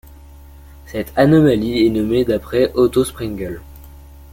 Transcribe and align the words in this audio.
Cette 0.87 1.13
anomalie 1.15 1.85
est 1.85 1.89
nommée 1.91 2.25
d'après 2.25 2.71
Otto 2.73 3.05
Sprengel. 3.05 3.61